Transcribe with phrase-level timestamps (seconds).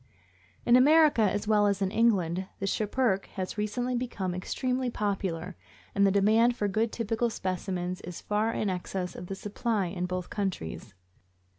[0.65, 5.55] 667 In America, as well as in England, the Schipperke has recently become extremely popular,
[5.93, 10.07] and the demand for good typical specimens is far in excess of the supply in
[10.07, 10.95] both countries.